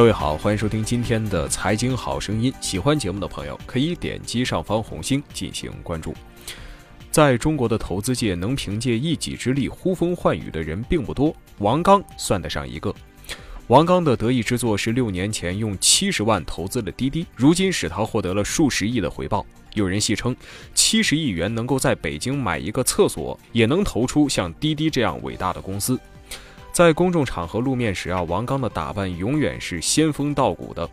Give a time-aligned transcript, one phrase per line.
[0.00, 2.50] 各位好，欢迎收听今天的财经好声音。
[2.58, 6.14] 喜欢节目的朋友可以点击上方红星进行关注。
[7.10, 12.94] 在中国的投资界，能凭借一己之力呼风唤雨的人并不多，王刚算得上一个。
[13.66, 19.44] 王刚的得意之作是六年前用七十万投资了滴滴，如今使他获得了数十亿的回报。
[19.74, 20.34] 有人戏称，
[20.74, 26.00] 七十亿元能够在北京买一个厕所，也能投出像滴滴这样伟大的公司。
[26.72, 30.88] 在公众场合露面时啊，王刚的打扮永远是仙风道骨的。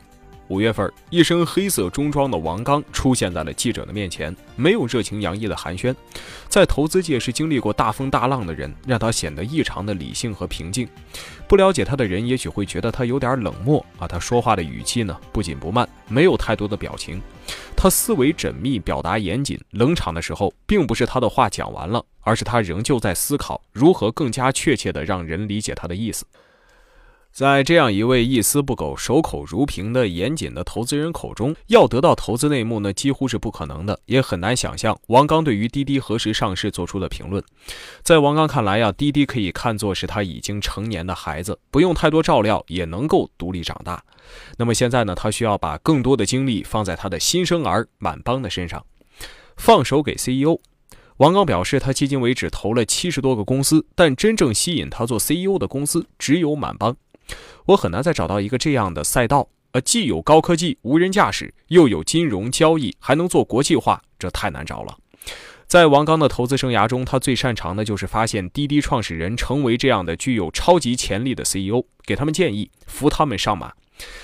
[0.49, 5.93] 五月份，一身黑色中装的王刚出现在了记者的面前，没有热情洋溢的寒暄。
[6.47, 10.87] 在投资界是经历过大风大浪的人，让他显得异常的理性和平静。
[11.49, 17.21] 不了解他的人也许会觉得他有点冷漠啊，他说话的语气呢不紧不慢，没有太多的表情。
[17.75, 19.59] 他思维缜密，表达严谨。
[19.71, 26.25] 冷场的时候，并不是他的话讲完了，而是他仍旧在思考如何更加确切地让人理解他的意思。
[27.31, 37.41] 在这样一位一丝不苟、守口如瓶的严谨的投资人口中，要得到投资内幕呢，几乎是不可能的，也很难想象王刚对于滴滴何时上市做出的评论。
[38.01, 44.03] 在王刚看来呀，滴滴可以看作是他已经成年的孩子，不用太多照料也能够独立长大。
[44.57, 48.85] 那么现在呢，他需要把更多的精力放在他的新生儿满帮的身上，
[49.55, 50.59] 放手给 CEO。
[51.17, 56.95] 王刚表示，他迄今为止投了七十多个公司，但真正吸引他做 CEO 的公司只有满帮。
[57.65, 64.95] 我很难再找到一个这样的赛道，呃，既有高科技、无人驾驶，又有金融交易，还能做国际化，这太难找了。
[65.65, 73.73] 在王刚的投资生涯中，他最擅长的就是发现滴滴创始人成为这样的具有超级潜力的 CEO，给他们建议，扶他们上马。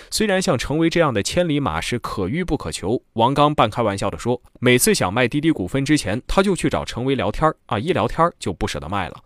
[0.10, 9.24] 虽然像成为这样的千里马是可遇不可求，王刚半开玩笑地说，每次想卖滴滴股份之前，他就去找程维聊天啊，一聊天就不舍得卖了。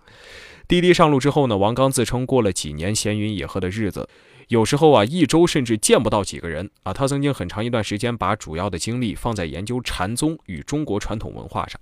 [0.68, 4.10] 滴滴上路之后呢，王刚自称过了几年闲云野鹤的日子，
[4.50, 6.92] 有时候啊一周甚至见不到几个人啊。
[6.92, 11.80] 他曾经很长一段时间把主要的精力放在研究禅宗与中国传统文化上。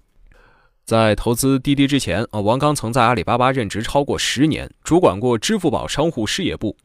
[0.86, 6.78] 在投资滴滴之前啊，王刚曾在阿里巴巴任职超过十年，主管过支付宝商户事业部。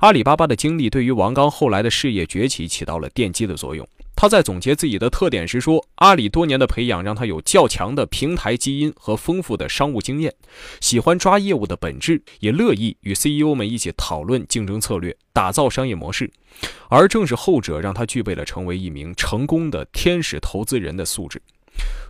[0.00, 3.88] 阿里巴巴的经历对于王刚后来的事业崛起起到了奠基的作用。
[4.14, 10.34] 他在总结自己的特点时说：“阿里多年的培养让他有较强的平台基因和丰富的商务经验，
[10.82, 16.30] 喜欢抓业务的本质，也乐意与 CEO 们一起讨论竞争策略，打造商业模式。
[16.90, 21.40] 而正是后者让他具备了成为一名成功的天使投资人的素质。”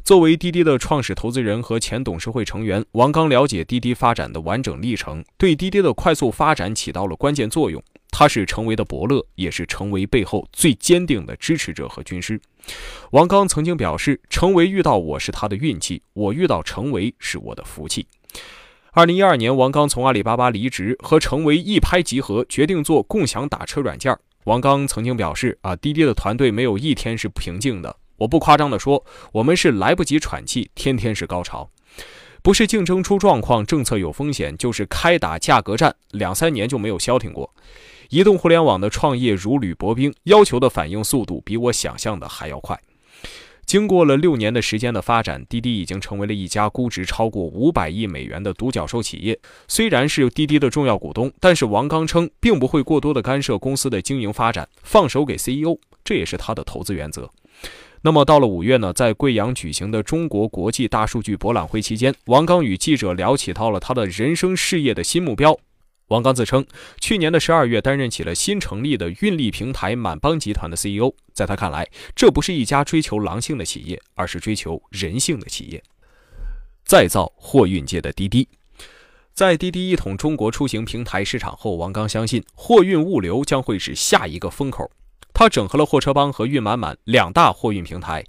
[0.06, 7.82] 作为滴滴的创始投资人和前董事会成员，王刚了解滴滴发展的完整历程，对滴滴的快速发展起到了关键作用。
[8.12, 12.40] 他是程维的伯乐，也是程维背后最坚定的支持者和军师。
[13.10, 18.06] 王刚曾经表示：“程维遇到我是他的运气，我遇到程维是我的福气。”
[18.94, 24.16] 二零一二年，王刚从阿里巴巴离职，和程维一拍即合，决定做共享打车软件。
[24.44, 27.96] 王刚曾经表示：“啊，滴滴的团队没有一天是平静的。
[28.16, 31.70] 我不夸张地说，我们是来不及喘气，天天是高潮。
[32.42, 37.52] 不是竞争出状况，政策有风险，就是开打价格战，两三年就没有消停过。”
[38.10, 42.80] 移动互联网的创业如履薄冰，要求的反应速度比我想象的还要快。
[43.64, 49.36] 经过了六年的时间的发展，滴滴已经成为了一家估值超过五百亿美元的独角兽企业。
[49.66, 57.28] 虽然是滴滴的重要股东，但是王刚称并不会过多的干涉公司的经营发展，放手给 CEO，这也是他的投资原则。
[58.02, 65.58] 那么到了五月呢，在贵阳举行的中国国际大数据博览会期间，王刚与记者聊起到了他的人生事业的新目标。
[66.08, 66.64] 王刚自称，
[67.00, 71.12] 去年的十二月担任起了新成立的运力平台满帮集团的 CEO。
[71.32, 75.82] 在他看来，这不是一家追求狼性的企业，而是追求人性的企业。
[76.84, 78.46] 再造货运界的滴滴，
[79.34, 84.88] 在滴滴一统中国出行平台市场后，王刚相信货运物流将会是下一个风口。
[85.38, 88.24] 他整合了货车帮和运满满两大货运平台。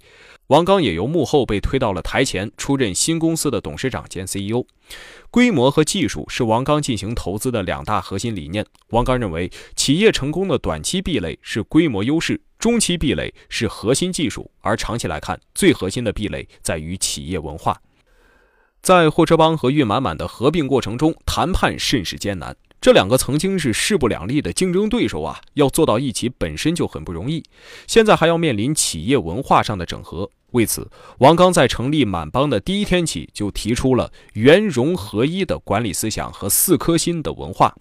[0.48, 4.66] 王刚也由幕后被推到了台前，出任新公司的董事长兼 CEO。
[5.30, 8.66] 规模和技术是王刚进行投资的两大核心理念。
[8.90, 17.80] 王刚认为，企业成功的短期壁垒是规模优势，中期壁垒是核心技术，而长期来看，最核心的壁垒在于企业文化。
[18.82, 22.54] 在货车帮和运满满的合并过程中，谈判甚是艰难。
[22.80, 27.42] 这两个曾经是势不两立的竞争对手啊，要做到一起本身就很不容易，
[27.86, 30.30] 现在还要面临企业文化上的整合。
[30.52, 30.88] 为此，
[31.18, 37.74] 王刚在成立满帮的第一天起就提出了圆融合一的管理思想和四颗心的文化。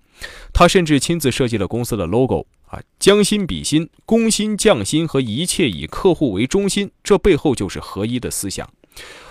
[0.51, 8.67] 他甚至亲自设计了公司的 logo 啊，将心比心、攻心匠心和一切以客户为中心，这背后就是合一的思想。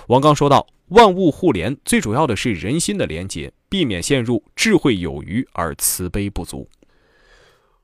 [0.07, 6.69] 王刚说道：“万物互联，最主要的是人心的连接，避免陷入智慧有余而慈悲不足。”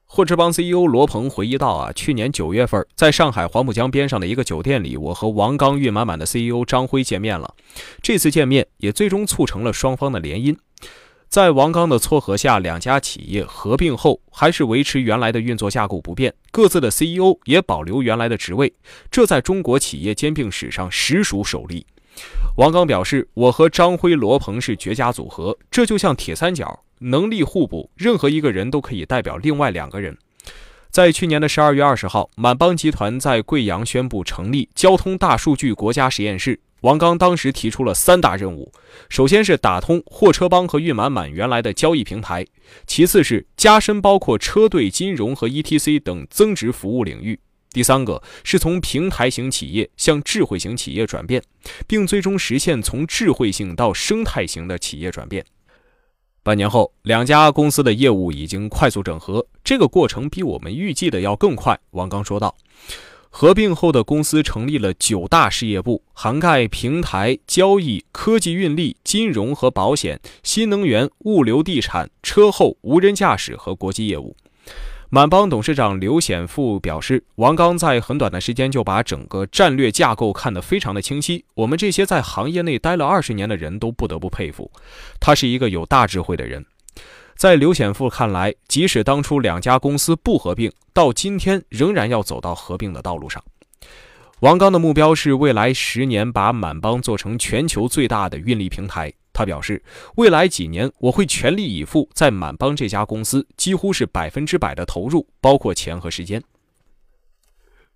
[0.05, 7.55] 霍之邦 CEO 罗鹏回忆道：“啊，去年九月份，在上海黄浦江边上的一个酒店里，我和王刚、运满满的 CEO 张辉见面了。
[8.03, 10.55] 这次见面也最终促成了双方的联姻。
[11.31, 18.75] 在王刚的撮合下，两家企业合并后，还是维持原来的运作架构不变，各自的 CEO 也保留原来的职位。
[19.11, 21.87] 这在中国企业兼并史上实属首例。”
[22.57, 30.17] 王刚表示：“我和张辉、罗鹏是绝佳组合，这就像铁三角。”能力互补，任何一个人都可以代表另外两个人。
[30.89, 36.61] 在去年的十二月二十号，满帮集团在贵阳宣布成立交通大数据国家实验室。
[36.83, 38.73] 王刚当时提出了三大任务：
[39.09, 42.45] 首先是打通货车帮和运满满原来的交易平台；
[42.87, 47.37] 其次是加深包括车队、金融和 ETC 等增值服务领域；
[47.73, 51.43] 第三个是从平台型企业向智慧型企业转变，
[51.87, 55.45] 并最终实现从智慧性到生态型的企业转变。
[56.43, 61.79] 半年后，两家公司的业务已经快速整合，这个过程比我们预计的要更快。
[61.93, 62.55] 王刚说道。
[63.35, 74.37] 合并后的公司成立了九大事业部，涵盖平台、交易、科技、运力、金融和保险、新能源、物流、地产、车后、无人驾驶和国际业务。
[75.15, 84.73] 满帮董事长刘显富表示，王刚在很短的时间就把整个战略架构看得非常的清晰，我们这些在行业内待了二十年的人都不得不佩服。
[85.21, 86.65] 他是一个有大智慧的人。
[87.37, 93.45] 在刘显富看来，即使当初两家公司不合并，到今天仍然要走到合并的道路上。
[94.41, 99.13] 王刚的目标是未来十年把满帮做成全球最大的运力平台。
[99.33, 99.83] 他表示，
[100.17, 106.43] 未来几年我会全力以赴在满帮这家公司，几乎是百分之百的投入，包括钱和时间。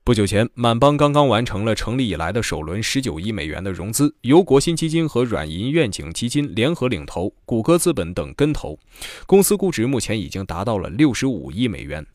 [0.03, 8.79] 不久前，满帮刚刚完成了成立以来的首轮十九亿美元的融资，由国新基金和软银愿景基金联合领投，谷歌资本等跟投，
[9.27, 12.07] 公司估值目前已经达到了六十五亿美元。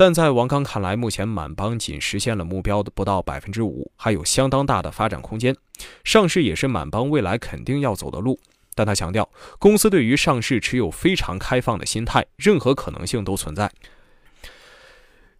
[0.00, 5.56] 但在王刚看来，目前满帮仅实现了目标的不到百分之五，还有相当大的发展空间。
[6.04, 8.38] 上市也是满帮未来肯定要走的路。
[8.76, 9.28] 但他强调，
[9.58, 13.68] 公司对于上市持有非常开放的心态，任何可能性都存在。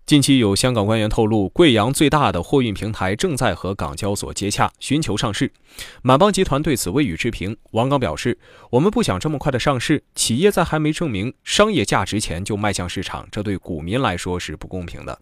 [0.09, 5.53] 近期有香港官员透露，贵阳最大的货运平台正在和港交所接洽，寻求上市。
[6.01, 7.55] 满帮集团对此未予置评。
[7.73, 8.39] 王刚表示
[8.73, 15.19] ：“我们不想这么快的上市，企业在还没证明商业价值前就迈向市场，这对股民来说是不公平的。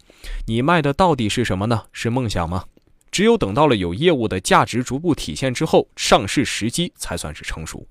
[0.47, 1.87] 你卖的到底是什么呢？
[1.93, 2.67] 是梦想吗？
[3.11, 7.85] 只有等到了有业务的价值逐步体现之后，上市时机才算是成熟。”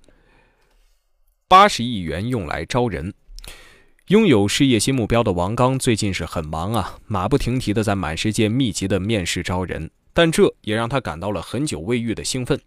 [1.50, 3.14] 八十亿元用来招人，
[4.10, 12.62] 拥有事业新目标的王刚最近是很忙啊，马不停蹄的在满世界密集的面试招人，但这也让他感到了很久未遇的兴奋。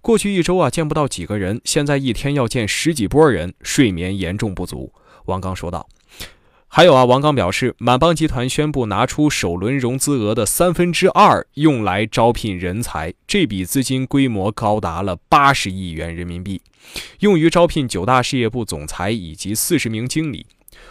[0.00, 4.90] 过去一周啊，见不到几个人，现在一天要见十几波人，睡眠严重不足。
[5.26, 5.86] 王刚说道。
[6.66, 16.62] 还有啊，王刚表示，满帮集团宣布拿出首轮融资额的三分之二用来招聘人才，这笔资金规模高达了八十亿元人民币，
[17.18, 20.46] 用于招聘九大事业部总裁以及四十名经理。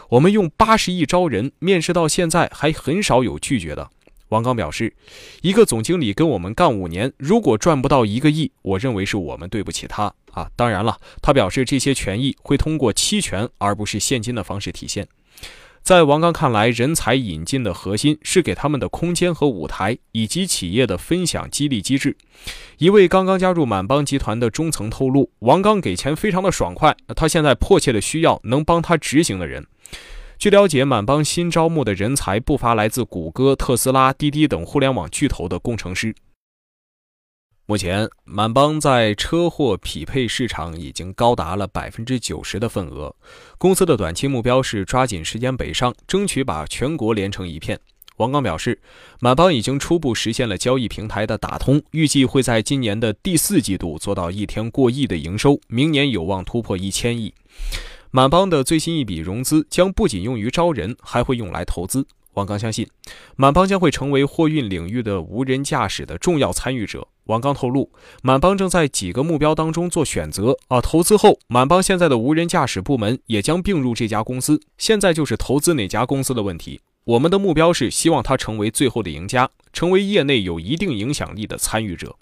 [0.09, 3.89] 我们用八十亿招人，面试到现在还很少有拒绝的。
[4.29, 4.93] 王刚表示，
[5.41, 10.47] 一个总经理跟我们干五年，如果赚不到一个亿，我认为是我们对不起他啊。
[10.55, 15.07] 当然了，他表示这些权益会通过期权而不是现金的方式体现。
[15.81, 22.15] 在王刚看来，人才引进的核心是给他们的空间和舞台，以及企业的分享激励机制。
[22.77, 29.65] 一位刚刚加入满帮集团的中层透露，王刚给钱非常的爽快，他现在迫切的需要能帮他执行的人。
[30.37, 36.15] 据了解，满帮新招募的人才不乏来自谷歌、特斯拉、滴滴等互联网巨头的工程师。
[37.65, 43.15] 目前，满帮在车货匹配市场已经高达了百分之九十的份额。
[43.57, 47.79] 公司的短期目标是抓紧时间北上，争取把全国连成一片。
[48.17, 48.81] 王刚表示，
[49.19, 57.33] 满帮已经初步实现了交易平台的打通，预计会在今年的第四季度做到一天过亿的营收，明年有望突破一千亿。
[58.11, 62.07] 满帮的最新一笔融资将不仅用于招人，还会用来投资。
[62.33, 62.87] 王刚相信，
[63.35, 67.07] 满帮将会成为货运领域的无人驾驶的重要参与者。
[67.25, 67.91] 王刚透露，
[68.23, 70.81] 满帮正在几个目标当中做选择啊。
[70.81, 74.59] 投资后，满帮现在的无人驾驶部门也将并入这家公司。
[74.79, 76.81] 现在就是投资哪家公司的问题。
[77.03, 82.15] 我们的目标是希望它成为最后的赢家，成为业内有一定影响力的参与者。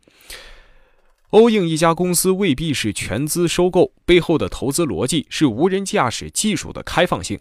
[1.31, 7.37] 欧映一家公司未必是全资收购，背后的投资逻辑是无人驾驶技术的开放性。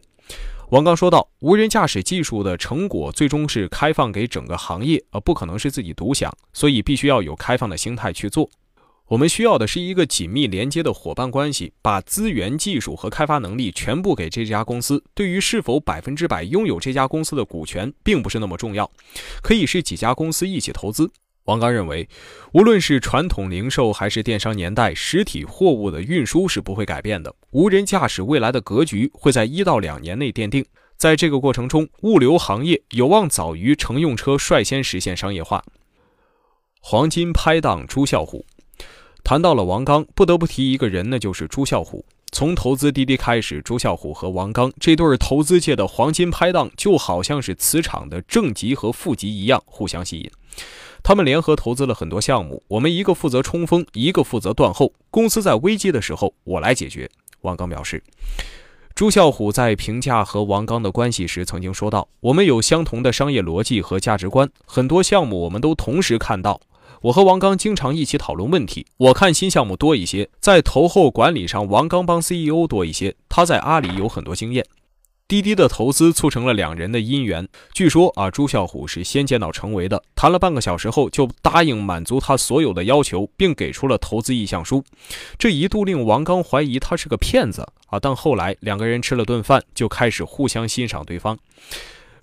[0.71, 8.50] 王刚说道：“无人驾驶技术的成果最终是开放给整个行业，而不可能是自己独享，所以必须要有开放的心态去做。”
[9.07, 15.00] 我们需要的是一个紧密连接的伙伴关系，把资源、技术和开发能力全部给这家公司。
[15.14, 18.90] 对于是否百分之百拥有这家公司的股权，并不是那么重要，
[19.40, 21.09] 可以是几家公司一起投资。
[21.47, 22.09] 王刚认为，
[22.53, 27.35] 无论是传统零售还是电商年代，实体货物的运输是不会改变的。
[27.50, 30.65] 无人驾驶未来的格局会在一到两年内奠定。
[30.97, 35.62] 在这个过程中，物流行业有望早于乘用车率先实现商业化。
[36.81, 38.45] 黄金拍档朱啸虎。
[39.23, 42.05] 谈到了王刚，不得不提一个人，那就是朱啸虎。
[42.33, 50.31] 从投资滴滴开始，朱啸虎和王刚这对投资界的黄金拍档，就好像是磁场的正极和负极一样，互相吸引。
[51.07, 54.93] 他们联合投资了很多项目，我们一个负责冲锋，一个负责断后。
[55.09, 57.09] 公司在危机的时候，我来解决。
[57.43, 58.03] 王刚表示，
[58.93, 66.61] 朱啸虎在评价和王刚的关系时曾经说道：“我们有相同的商业逻辑和价值观，很多项目我们都同时看到。”
[67.03, 68.85] 我和王刚经常一起讨论问题。
[68.97, 73.15] 我看新项目多一些，在投后管理上，王刚帮 CEO 多一些。
[73.29, 74.67] 他在阿里有很多经验。
[75.28, 77.49] 滴滴的投资促成了两人的姻缘。
[77.73, 84.85] 据说啊，朱啸虎是先见到程维的，谈了半个小时后就答应满足他所有的要求，并给出了投资意向书。
[85.37, 91.37] 这一度令王刚怀疑他是个骗子啊，但后来两个人吃了顿饭，就开始互相欣赏对方。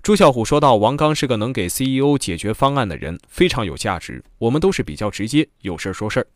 [0.02, 4.22] 朱啸虎说道：“王刚是个能给 CEO 解决方案的人，非常有价值。
[4.38, 6.26] 我们都是比较直接，有事说事儿。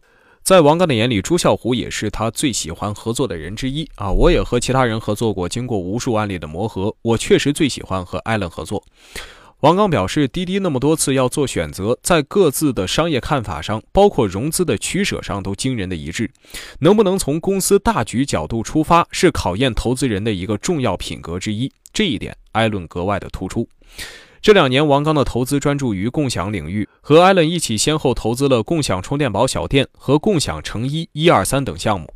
[0.42, 4.10] 在王刚的眼里，朱啸虎也是他最喜欢合作的人之一啊！
[4.10, 8.82] 我也和其他人合作过，经过无数案例的磨合，我确实最喜欢和艾伦合作。”
[9.60, 16.30] 王刚表示，滴滴那么多次要做选择，在各自的商业看法上，包括融资的取舍上，都惊人的一致。
[16.78, 21.72] 能不能从公司大局角度出发，是考验投资人的一个重要品格之一。
[21.92, 23.68] 这一点，艾伦格外的突出。
[24.40, 32.12] 这两年，王刚的投资专注于共享领域，和艾伦一起先后投资了共享充电宝小店和共享成衣一二三等项目。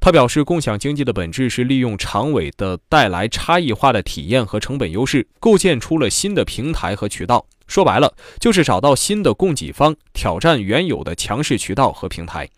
[0.00, 7.44] 他表示，共享经济的本质是利用长尾的带来差异化的体验和成本优势，构建出了新的平台和渠道。
[7.66, 12.48] 说白了，就是找到新的供给方，挑战原有的强势渠道和平台。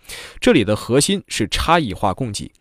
[0.41, 2.53] 这里的核心是差异化供给。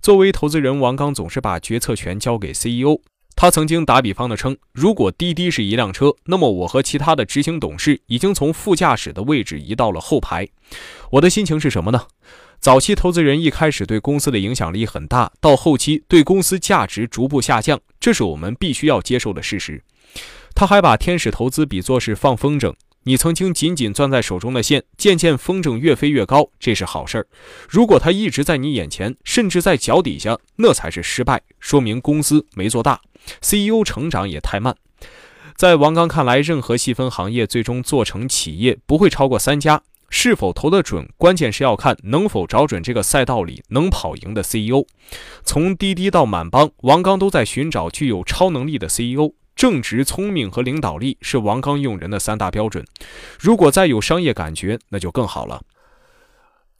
[0.00, 3.00] 作为投资人，王刚总是把决策权交给 CEO。
[3.34, 10.46] 他曾经打比方的称，如果滴滴是一辆车，那么我和其他的执行董事已经从副驾驶的位置移到了后排。
[11.10, 12.06] 我的心情是什么呢？
[12.60, 19.82] 早期投资人一开始对公司的影响力很大，到后期对公司价值逐步下降，这是我们必须要接受的事实。
[20.54, 22.72] 他还把天使投资比作是放风筝，
[23.02, 27.26] 你曾经紧紧攥在手中的线，渐渐风筝越飞越高，这是好事儿。
[27.68, 33.00] 如果它一直在你眼前，甚至在脚底下，那才是失败，说明公司没做大
[33.40, 34.76] ，CEO 成长也太慢。
[35.56, 39.82] 在王刚看来，任何细分行业最终做成企业不会超过三家。
[40.14, 44.84] 是否投得准，关键是要看能否找准这个赛道里能跑赢的 CEO。
[45.42, 49.32] 从滴滴到满帮，王刚都在寻找具有超能力的 CEO。
[49.56, 52.84] 正直、聪明和领导力是王刚用人的三大标准。
[53.38, 55.62] 如果再有商业感觉，那就更好了。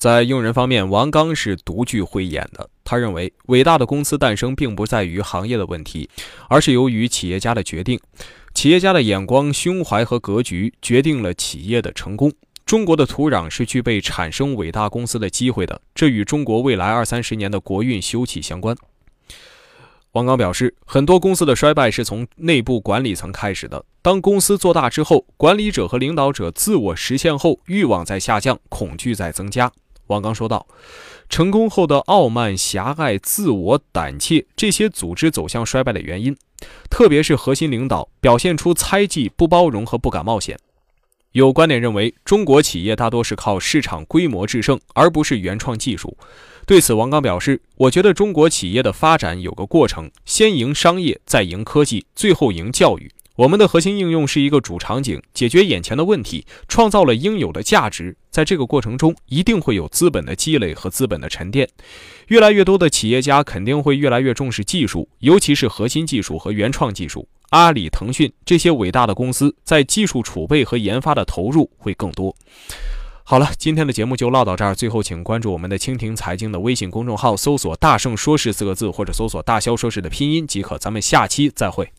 [0.02, 2.68] 在用人方面，王刚是独具慧眼的。
[2.82, 6.10] 他认为，伟大的公司诞生并不在于行业的问题，
[6.48, 8.00] 而是由于企业家的决定。
[8.52, 12.32] 企业家的眼光、胸怀和格局决定了企业的成功。
[12.66, 18.76] 中国的土壤是具备产生伟大公司的机会的，这与中国未来二三十年的国运休戚相关。
[20.10, 23.84] 王刚表示，很多公司的衰败是从内部管理层开始的。
[24.02, 29.70] 当公司做大之后，管理者和领导者自我实现后，欲望在下降，恐惧在增加。
[30.12, 30.66] 王刚说道
[31.28, 36.36] ：“成功后的傲慢、狭隘、自我、胆怯，这些组织走向衰败的原因，
[36.90, 40.58] 特别是核心领导表现出猜忌、不包容和不敢冒险。”
[41.32, 46.14] 有观点认为，中国企业大多是靠市场规模制胜，而不是原创技术。
[46.66, 53.10] 对此，王刚表示：“我觉得中国企业的发展有个过程，先赢商业，再赢科技，最后赢教育。
[53.42, 58.16] 我们的核心应用是一个主场景，解决眼前的问题，创造了应有的价值。
[58.30, 61.68] 在这个过程中，一定会有资本的积累和资本的沉淀。
[62.28, 72.36] 越来越多的企业家肯定会越来越重视技术，尤其是核心技术和原创技术。”阿里、腾讯这些伟大的公司在技术储备和研发的投入会更多。
[73.24, 74.72] 好了，今天的节目就唠到这儿。
[74.72, 80.78] 最后，请关注我们的蜻蜓财经的微信公众号，搜索“大圣说事”四个字，或者搜索“大肖说事”的拼音即可。
[80.78, 81.90] 咱们下期再会。